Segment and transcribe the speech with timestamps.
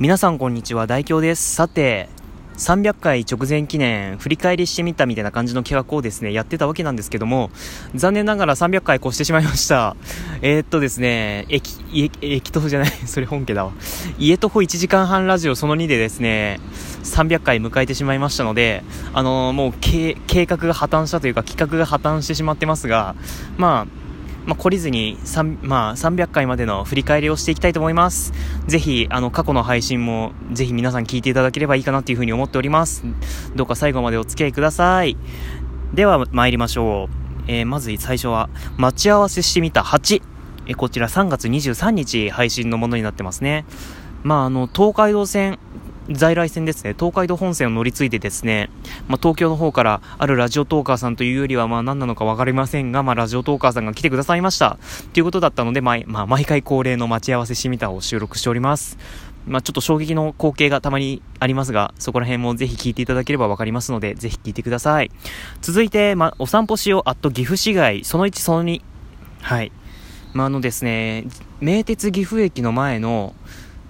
[0.00, 1.56] 皆さんこんにちは、大京です。
[1.56, 2.08] さて、
[2.56, 7.50] 300回直前記念、振り返りしてみたみたいな感じの企画をですね、やってたわけなんですけども、
[7.96, 9.96] 残念ながら300回越してしまいました。
[10.40, 13.72] えー、っとですね、駅、駅徒歩じゃない、 それ本家だわ。
[14.20, 16.60] 家徒歩1時間半ラジオその2でですね、
[17.02, 23.16] 300回迎えてしまいましたので、あのー、もう計画が破綻したというか、企画が破綻してしまってますが、
[23.56, 24.07] まあ、
[24.48, 28.32] まあ、懲りずに3、まあ、300回までの振り返りをしていきたいと思います。
[28.66, 33.04] ぜひ、あの、過去の配信も、ぜひ皆さん聞いていただければいいかなというふうに思っております。
[33.54, 35.18] どうか最後までお付き合いください。
[35.92, 37.42] では、参りましょう。
[37.46, 40.22] えー、まず最初は、待ち合わせしてみた8。
[40.66, 43.66] えこちら3月23日配信のものになってますね。
[44.22, 45.58] まあ、あの、東海道線、
[46.10, 48.70] 在来線ですね、東海道本線を乗り継いでですね、
[49.08, 54.78] まあ、東京の方からあるラジオトーカーさんというよりは、まあ、何なのか分かりませんが、まあ、ラジオトーカーさんが来てくださいました。
[55.12, 58.96] ということだったので、まあ、まあ、毎回恒例の待ち合わせしみたを収録しております。
[59.46, 65.10] まあ、ちょっと衝撃の光景がたまにありますが、そこら辺もぜひ聞いていただければ分かりますので、ぜひ聞いてください。
[65.60, 68.80] 続いて、まあ、お散歩しよう、あっと岐阜市街、その1、その2。
[69.42, 69.72] はい。
[70.32, 71.26] まあ、あのですね、
[71.60, 73.34] 名鉄岐阜駅の前の、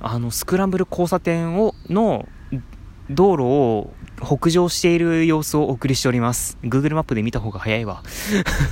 [0.01, 2.29] あの、スクランブル交差点を、の、
[3.11, 6.59] 道路を北上している様子をお送りしております。
[6.63, 8.03] Google マップで見た方が早いわ。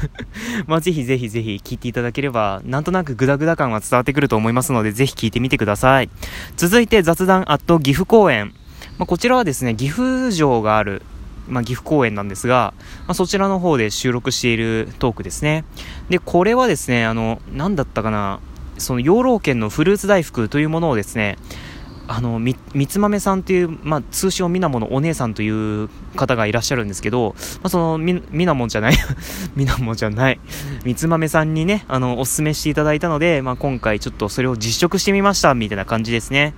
[0.66, 6.10] まあ、ぜひぜひぜひ聞いていただければ、なんとなくグダグダ感は伝わってくると思いますので、ぜひ聞いてみてください。
[6.56, 8.52] 続いて雑談アット岐阜公園。
[8.98, 11.02] まあ、こちらはですね、岐阜城がある、
[11.48, 12.74] まあ、岐阜公園なんですが、
[13.06, 15.64] まあ、そちらの方で収録しているトークですね。
[16.10, 18.40] で、これはですね、あの、なんだったかな、
[18.78, 21.38] その養老県のフルーツ大福というものをですね、
[22.08, 28.94] あのみみつまめさんという、まあ、通称みなものお姉さんという方がいらっしゃるんですけど、まあ、そのみみなもんじゃない
[29.56, 30.40] みなもんじゃない
[30.84, 36.54] みつまめさんにねあのおすすめしていただいたので、まあ、今回ちょっとそれを実食してみましたみたいな感じですね。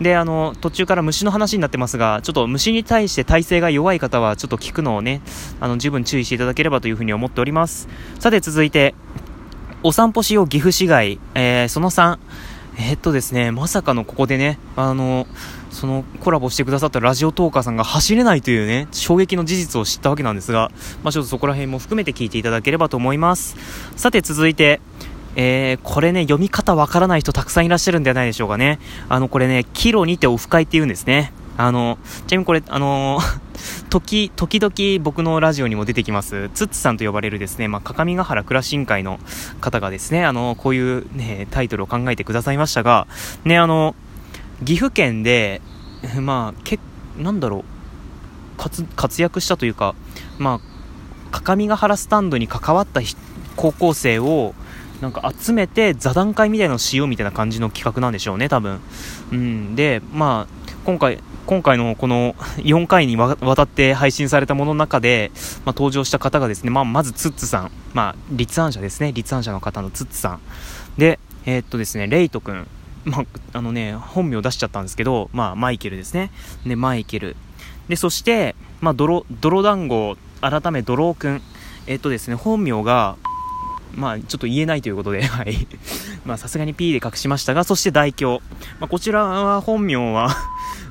[0.00, 5.22] であの途中から虫の話になってますがちょっと虫に対して耐性が弱い方はちょっと聞くのをね
[5.60, 7.88] あの十分注意していただければというふうに思っております。
[8.18, 8.94] さて続いて
[9.86, 12.18] お散歩しよう岐阜市街、えー、その3
[12.78, 15.26] えー、っとですね、まさかのここでね、あの、
[15.70, 23.56] そのコラボしてくださったラジオトーカーさんが走れないというね、衝撃の事実を知ったわけなんですが、まあ、ちょっとそこら辺も含めて聞いていただければと思います。
[23.94, 24.80] さて続いて、
[25.36, 28.78] えー、これね、読み方わからない人たくさんいらっしゃるんじゃないでしょうかね。
[29.10, 31.34] あの、これね、キロにてオフ会って言うんですね。
[31.56, 33.20] あの、ちなみにこれ、あの、
[33.90, 39.20] 時、時々僕のラジオにも出てきます、ツッツさんと呼ばれるですね、まあ、各務原クラシン会の
[39.60, 43.06] 方がですね、あの、こういうね、タイトルを考えてくださいましたが、
[43.44, 43.94] ね、あの、
[44.64, 45.62] 岐阜県で、
[46.20, 46.78] まあ、け、
[47.18, 47.64] なんだろう、
[48.58, 49.94] 活、活躍したというか、
[50.38, 50.60] まあ、
[51.30, 53.00] 各務原スタンドに関わった
[53.56, 54.54] 高校生を、
[55.00, 58.80] なんか集めて座談会みたいなのをしようみたいな感じの企画なんでしょうね、多分。
[59.32, 59.74] うん。
[59.74, 60.53] で、まあ、
[60.84, 65.32] 今回、今回のこの 4回にわたって配信されたものの中で、
[65.64, 70.40] まあ、登場した方がですね、まあ、まずツッツさん、まあ、立案者ですね、立案者の方のツッツさん。
[70.98, 72.66] で、えー、っとですね、レイト君。
[73.04, 73.24] まあ、
[73.54, 76.30] あのね、本名出しちゃったんですけど、まあ、マイケルですね。
[76.66, 77.36] で、マイケル。
[77.88, 81.42] で、そして、まあ、泥、泥団子、改めドロー君。
[81.86, 83.16] え、っとですね、本名が、
[83.94, 85.66] まあ、ちょっと言えないということで、 はい。
[86.24, 88.40] まあ、さすがに P で隠しましたが、そして大京。
[88.80, 90.34] まあ、こちらは本名は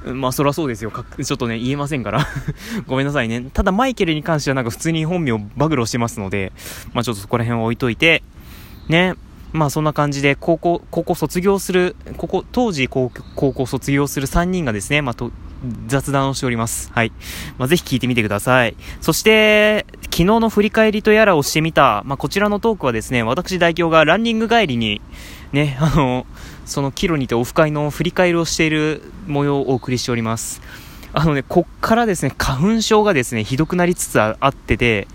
[0.05, 0.91] まあ、そらそうですよ。
[0.91, 2.27] ちょっとね、言えませんから
[2.87, 3.49] ごめんなさいね。
[3.53, 6.51] ただ、マイケルに関してはなんか普通に本名暴露してますので、
[6.93, 8.23] まあ、ちょっとそこら辺は置いといて、
[8.89, 9.15] ね。
[9.53, 15.31] まあそんな感じで、高校、高校卒業する、ここ、当時高校卒業する3人がですね、まあと、
[15.87, 16.91] 雑談をしております。
[16.91, 17.11] はい。
[17.57, 18.75] まあ、ぜひ聞いてみてください。
[18.99, 25.01] そして、昨日の振り返りとやらをしてみた、まあ、こちらのトークはですね、私代表がランニング帰りに、
[25.53, 26.25] ね、あの、
[26.65, 30.61] そのキロにてオフ会の振り返りをしている模様をお送りしております。
[31.13, 35.07] あのね、こっからですね、花粉症がですね、ひどくなりつつあってて、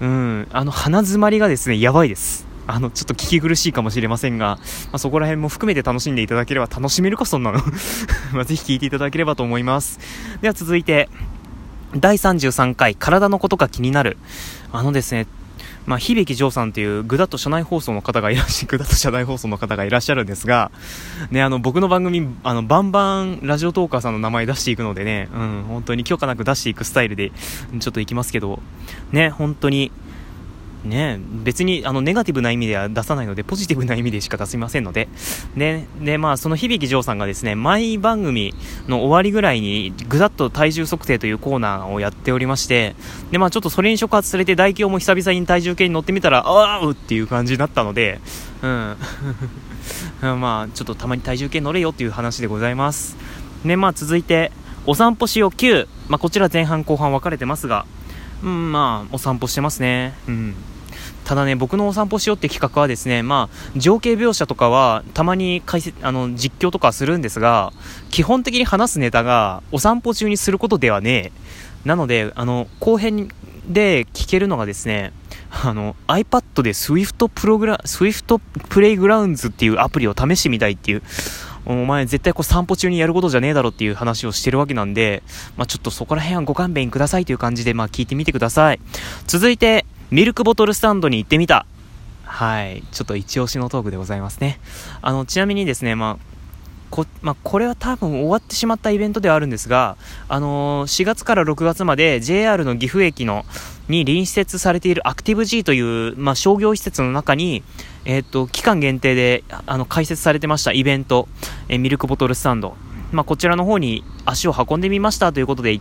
[0.00, 2.46] うん、あの、鼻詰まりがですね、やばいです。
[2.66, 4.60] あの、ちょっと聞き苦しいかもしれませんが、ま
[4.92, 7.58] あ、そこら辺も含めて楽しんでいただければ楽しめるか、そんなの
[8.32, 10.00] まあ、ぜひ聞いていただければと思います。
[10.40, 11.10] では続いて、
[11.94, 14.16] 第33回、体のことが気になる。
[14.72, 15.26] あのですね、
[15.86, 20.70] まあ、響城さんというぐだっと社内放送の方がいらっしゃる、ぐだっと社内放送の方がいらっしゃるんですが、
[21.30, 27.32] ね、あの、僕の番組、あの、バンバンラジオトーカーさんの名前出していくのでね、うん、本当に許可なく出していくスタイルで、
[27.80, 28.60] ちょっといきますけど、
[29.12, 29.92] ね、本当に、
[30.84, 35.08] ね、別にあのネガティブな意味では出さないので、ポジティブな意味でしか出せませんので、
[35.56, 38.54] で、でまあ、その響城さんがですね、毎番組
[38.86, 42.94] の終わりぐらいに、ぐざっと体重測定というコーナーをやっておりまして、
[43.30, 48.20] で、まあ、ちょっとそれに触発されて、大京も久々に体重計に乗ってみたら、ああっていう感じになったので、
[48.62, 48.96] うん。
[50.40, 53.16] まあ、ちょっとたまに体重計乗れよっていう話でございます。
[53.64, 54.52] ね、まあ続いて、
[54.86, 55.88] お散歩しよう9。
[56.08, 57.86] まあこちら前半後半分かれてますが、
[58.42, 60.14] うん、まあ、お散歩してますね。
[60.28, 60.54] うん。
[61.24, 67.72] ただね、僕のお散歩しようって企画はですね、まあ、情景描写とかは、たまに解説、あの、実況とかするんですが、
[68.10, 71.32] 基本的に話すネタが、お散歩中にすることではね
[71.84, 71.88] え。
[71.88, 73.28] なので、あの、後編
[73.66, 75.12] で聞けるのがですね、
[75.62, 78.38] あの、iPad で Swift プログラ、Swift
[78.68, 81.02] プレイグラウンズっていうアプリを試してみたいっていう、
[81.66, 85.22] お前絶対こう散歩中にやることじゃねえだろっていう話をしてるわけなんで、
[85.56, 88.80] まあ、ちょっとそこら辺はご勘弁くださいという感じで、まあ、聞いてみてください。
[89.26, 91.66] 続いて、ミルクボトルスタンドに行ってみた。
[92.24, 92.82] はい。
[92.92, 94.58] ちょっと一押しのトークでございますね。
[95.02, 96.34] あの、ちなみにですね、まあ、
[96.90, 99.96] こ、まあ、これは多分終わってしまったイベントではあるんですが、
[100.28, 103.44] あのー、4月から6月まで JR の岐阜駅の、
[103.88, 107.62] に隣接されているアクティブ G という、まあ、商業施設の中に、
[108.04, 111.28] えっ、と、期間限定で、あの、開設されてましたイベント、
[111.68, 112.76] えー、ミルクボトルスタンド。
[113.12, 115.78] まあ、こちらの方に足を運んでみましたということで、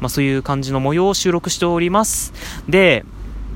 [0.00, 2.32] まあ、そういう感じの模様を収録しております。
[2.68, 3.04] で、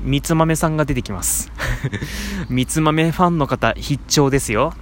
[0.07, 1.51] みつ豆さんが出てきます。
[2.47, 4.73] みつ豆ファンの方、必聴ですよ。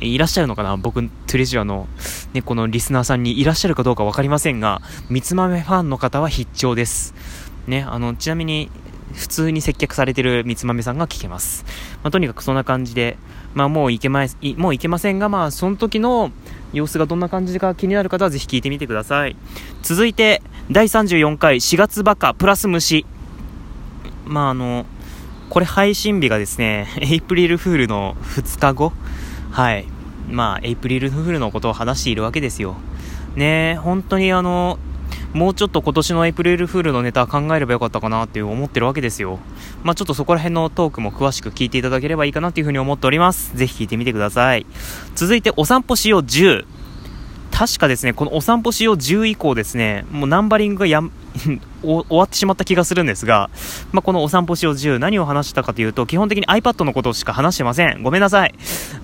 [0.00, 0.78] いらっしゃるのかな？
[0.78, 1.86] 僕、トゥレジュアの、
[2.32, 4.80] ね、このリスナーさんにいらっしゃるかどうか分かりませんが、
[5.10, 7.14] みつ豆ファンの方は必聴です。
[7.66, 8.70] ね、あの、ちなみに、
[9.12, 11.66] 普通に接客されてるみつまめさんが聞けます。
[12.02, 13.18] まあ、とにかくそんな感じで、
[13.52, 14.24] まあ、もういけま、
[14.56, 16.32] もういけませんが、まあ、その時の
[16.72, 19.36] 様子がどんな感じか気になる方はぜひ聞いてみてください。
[19.82, 20.40] 続いて、
[20.70, 23.04] 第34回4月バカプラス虫。
[24.32, 24.86] まあ、あの、
[25.50, 28.92] これ配信日がですね、 エイプリルフールの2日後
[29.50, 29.86] はい。
[30.30, 32.76] まあ、エイプリルフールのことを話しているわけですよ。
[33.36, 34.78] ね本当にあの、
[35.34, 39.38] もうちょっと今年のエイプリルフールのネタ考えればよかったかなっていう思ってるわけですよ。
[39.82, 43.56] まあちょっとそこら辺のトークも詳しく聞いていただければいいかなっていうふうに思っております。
[43.56, 44.66] ぜひ聞いてみてください。
[45.14, 46.64] 続いてお散歩しよう10。
[47.62, 51.00] 確かですね、このお散歩しよう10以降ですね、もうナンバリングがや
[51.80, 53.50] 終わってしまった気がするんですが、
[53.92, 58.02] まあ、このお散歩しよう10何を話したかというと、基本的に iPad のことしか話してません。
[58.02, 58.54] ごめんなさい。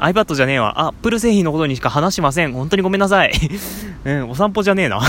[0.00, 0.88] iPad じゃねえわ。
[0.88, 2.52] Apple 製品のことにしか話してません。
[2.52, 3.32] 本当にごめんなさい。
[4.04, 5.00] うん、お散歩じゃねえな。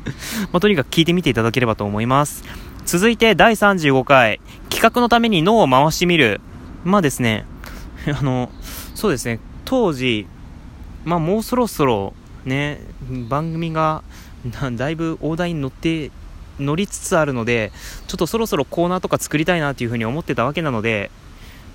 [0.50, 2.42] ま、とにかく聞いてみていただければと思います。
[2.86, 4.40] 続いて第35回、
[4.70, 6.40] 企画のために脳を回してみる。
[6.84, 7.44] まあですね、
[8.18, 8.48] あの、
[8.94, 10.26] そうですね、当時、
[11.04, 12.80] まあもうそろそろね、
[13.28, 14.02] 番組が
[14.76, 16.10] だいぶ大台に乗って
[16.60, 17.72] 乗りつつあるので
[18.06, 21.10] ちょっとそろそろコーナーとか作りたいなというふうに思ってたわけなので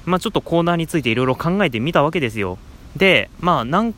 [0.05, 2.57] まあちょっとコーナーについていろいろ考えてみたわけですよ。
[2.95, 3.93] でまあなん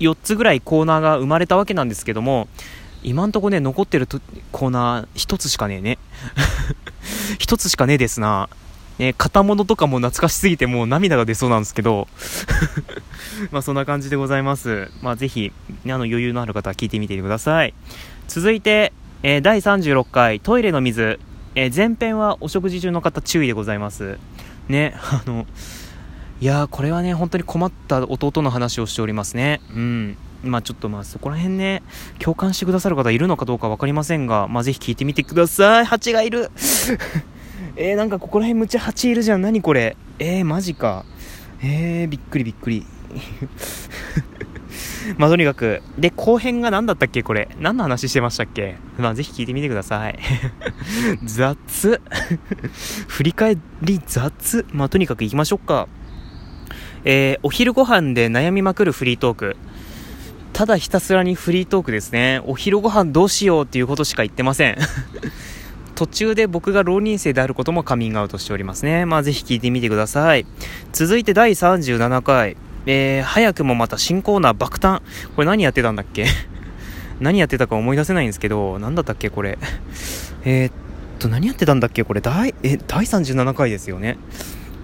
[0.00, 2.48] 4つぐらいコーナーが生まれたわけなんですけども
[3.02, 4.06] 今んとこね残ってる
[4.52, 5.98] コーナー1つしかねえね。
[7.38, 8.48] 1つしかねえですな。
[8.98, 12.06] ね、型物とかも懐かしすぎてもう涙が出そうなんですけど
[13.50, 14.90] まあそんな感じでございます。
[15.02, 15.52] まあぜひ、
[15.84, 17.74] あの余裕のある方は聞いてみてください。
[18.28, 18.92] 続いて、
[19.22, 21.18] えー、第36回トイレの水、
[21.54, 24.18] えー、前編はお食事中の方注意でございます。
[24.68, 25.46] ね、 あの、
[26.40, 29.60] いやこれはね、本当に困った弟の話をしておりますね。
[29.74, 30.16] うん。
[30.44, 31.82] まあちょっとまあそこら辺ね、
[32.18, 35.84] 共感してくださる方いるのかどうか分かりませんが、まあぜひ聞いてみてください。
[35.84, 36.50] 蜂がいる
[37.76, 39.42] えー、なんかここら辺むっちゃ蜂いるじゃん。
[39.42, 39.96] 何これ。
[40.18, 41.04] えー、マジか。
[41.62, 42.86] えー、びっくりびっくり。
[45.18, 45.82] まあとにかく。
[45.98, 47.48] で、後編が何だったっけこれ。
[47.60, 50.18] 何の話してましたっけまあぜひ聞いてみてください。
[51.24, 52.00] 雑。
[53.08, 54.64] 振り返り雑。
[54.72, 55.88] まあとにかく行きましょうか。
[57.04, 59.56] えー、お昼ご飯で悩みまくるフリートーク。
[60.52, 62.40] ただひたすらにフリートークですね。
[62.46, 64.78] お昼ご飯どうしようっていうことしか言ってません。
[65.94, 69.06] 途中で僕が浪人生であることもカミングアウトしておりますね。
[69.06, 70.46] まあぜひ聞いてみてください。
[70.92, 72.56] 続いて第37回。
[72.86, 75.00] えー、早くもまた新コーナー爆誕。
[75.36, 76.26] これ何やってたんだっけ？
[77.20, 79.58] 何やってたか思い出せないんですけど、何だったっけこれ？
[80.44, 80.72] えー、っ
[81.20, 82.02] と、何やってたんだっけ？
[82.04, 84.18] これ、第、え、第37回ですよね。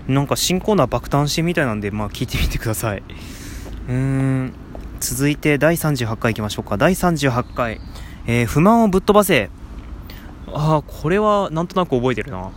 [0.08, 3.02] なんか新コーナー爆誕してみたいなんで、まあ聞いてみてください。
[3.88, 4.52] うーん、
[5.00, 6.76] 続いて第38回いきましょうか。
[6.76, 7.80] 第38回。
[8.26, 9.50] えー、不満をぶっ飛ばせ。
[10.54, 12.50] ああ、これはなんとなく覚えてるな。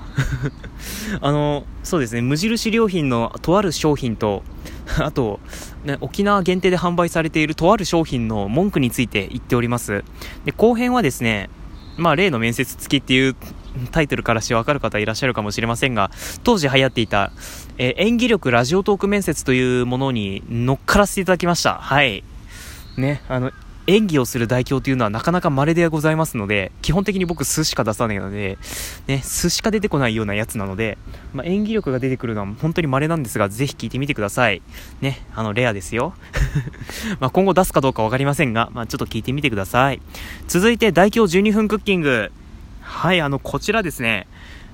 [1.22, 4.44] あの、そうですね、無印良品のとある商品と、
[5.00, 5.40] あと、
[5.84, 10.04] ね、沖縄限定で販売されているとある商品の文句について言っております。
[10.46, 11.50] で、後編はですね、
[11.98, 13.36] まあ、例の面接付きっていう
[13.92, 16.12] タイトルからしてわかる方いらっしゃるかもしれませんが、
[16.44, 17.32] 当時流行っていた、
[17.78, 21.76] えー、演技力ラジオトーク面接というものに乗っからせていただきました。
[21.76, 22.24] はい。
[22.98, 23.52] ね、あの、
[23.88, 28.58] 演技をする代表というのはなかなか稀でございますので、基本的に僕数しか出さないので、
[29.08, 30.98] ね、数しか出てこないようなやつなので、
[31.34, 34.62] まあ、演技力が出てくるのは本当に稀なんですが、ぜひ聞いてみてください。
[35.02, 36.14] ね、あの、レアですよ。
[37.20, 40.02] ま今後出すかどうか分かりませんが、まあ、ちょっと聞いてみてください。
[40.48, 42.32] 続いて、大京12分クッキング。
[42.82, 44.28] はい、あの、こちらですね、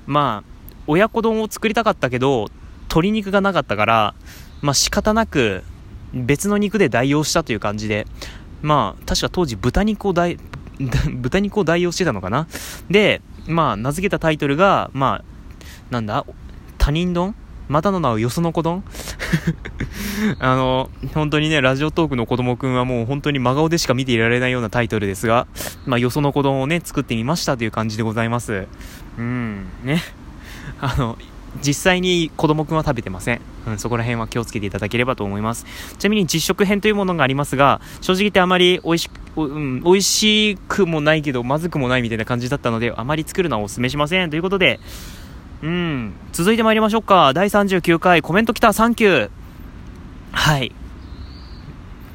[0.06, 0.50] まあ、
[0.86, 2.48] 親子丼を作りたかったけど、
[2.90, 4.14] 鶏肉がなかったから、
[4.60, 5.62] まあ仕方なく
[6.12, 8.06] 別の肉で代用したという感じで、
[8.62, 10.38] まあ、確か当時豚肉を代、
[11.12, 12.46] 豚肉を代用してたのかな
[12.90, 15.24] で、まあ、名付けたタイトルが、まあ、
[15.90, 16.24] なんだ？
[16.78, 17.34] 他人丼？
[17.68, 18.82] またの名をよその子丼？
[20.40, 25.46] あの、本当にね、ラジオトークの子供くんはもう本当に真顔でしか見ていられないようなタイトルですが、
[25.86, 28.66] まあ、よその子丼をね、作ってみましたという感じでございます。
[29.18, 30.02] うん、ね。
[30.80, 31.16] あの、
[31.64, 33.40] 実際に子供くんは食べてません。
[33.66, 35.66] うん、そこら辺は気をつけていただければと思います。
[35.98, 44.30] ちなみに実食編というものがありますが、正直言ってあまり美味しく、うん、美味しくもないけど、まずくもないみたいな感じだったので、あまり作るのはお勧めしません。
[44.30, 44.80] ということで、
[45.62, 47.32] うん、続いて参りましょうか。
[47.34, 49.30] 第39回、コメント来た、サンキュー。
[50.32, 50.72] はい。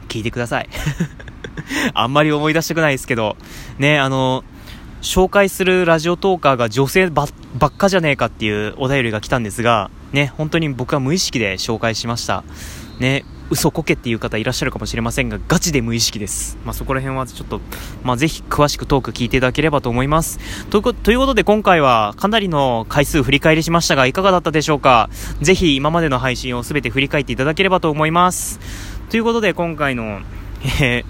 [0.08, 0.70] 聞いてください。
[1.94, 3.38] あんまり思い出したくないですけど、
[3.77, 4.44] ね、あの、
[5.06, 12.44] 紹介するラジオトーカーが女性ばっかじゃねえかっていうお便りが来たんですが、ね、本当に僕は無意識で紹介しました。
[13.00, 16.58] ね、嘘こけっていう方いらっしゃるかもしれませんが、ガチで無意識です。
[16.66, 17.62] まあ、そこら辺はちょっと、
[18.04, 20.40] まあ、ぜひ詳しくトーク聞いていただければと思います。
[20.72, 20.94] というこ
[21.28, 25.12] とで今回はかなりの回数振り返りしましたが、いかがだったでしょうか？
[25.40, 28.60] ぜひ今までの配信を全て振り返っていただければと思います。
[29.12, 30.22] ということで今回の
[30.65, 31.05] え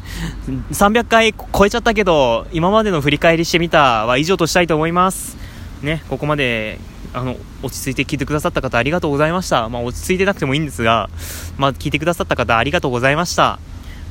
[0.47, 5.37] ー、300回超えちゃったけど、今までの振り返りしてみたは以上としたいと思います。
[5.81, 6.79] ね、ここまで、
[7.13, 9.69] あの、落ち着いて聞いてくださった方ありがとうございました。
[9.69, 11.09] まあ、落ち着いてなくてもいいんですが、
[11.57, 13.59] まあ、聞いてくださった方ありがとうございました。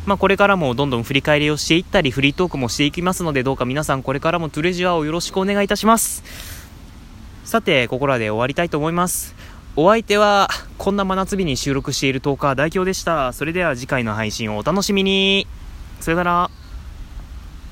[0.07, 6.23] まあ、これからもどんどん振り返りをしていったり、フリートークもしていきますので、どうか皆さんこれからもトゥレジュアをよろしくお願いいたします。
[7.45, 9.34] さて、ここらで終わりたいと思います。
[9.77, 13.33] お相手は、こんな真夏日に収録しているトーカー代表でした。
[13.33, 15.49] それでは次回の配信をお楽しみに。
[15.99, 16.64] さよなら。